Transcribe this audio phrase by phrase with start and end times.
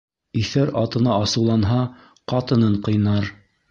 [0.43, 1.79] Иҫәр атына асыуланһа,
[2.35, 3.35] ҡатынын ҡыйнар.